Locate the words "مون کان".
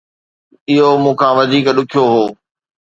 1.01-1.31